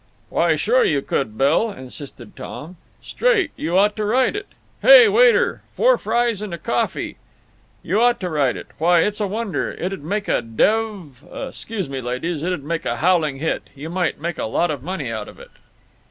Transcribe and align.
"Why, 0.29 0.55
sure 0.55 0.83
you 0.83 1.03
could, 1.03 1.37
Bill," 1.37 1.69
insisted 1.71 2.35
Tom. 2.35 2.77
"Straight; 3.03 3.51
you 3.55 3.77
ought 3.77 3.95
to 3.97 4.05
write 4.05 4.35
it. 4.35 4.47
(Hey, 4.81 5.07
waiter! 5.07 5.61
Four 5.75 5.99
fries 5.99 6.41
and 6.41 6.63
coffee!) 6.63 7.17
You 7.83 8.01
ought 8.01 8.19
to 8.21 8.29
write 8.31 8.57
it. 8.57 8.65
Why, 8.79 9.01
it's 9.01 9.21
a 9.21 9.27
wonder; 9.27 9.69
it 9.73 9.89
'd 9.89 10.01
make 10.03 10.27
a 10.27 10.41
dev— 10.41 11.23
'Scuse 11.51 11.87
me, 11.87 12.01
ladies. 12.01 12.41
It'd 12.41 12.63
make 12.63 12.83
a 12.85 12.95
howling 12.97 13.37
hit. 13.37 13.69
You 13.75 13.91
might 13.91 14.19
make 14.19 14.39
a 14.39 14.45
lot 14.45 14.71
of 14.71 14.81
money 14.81 15.11
out 15.11 15.27
of 15.27 15.39
it." 15.39 15.51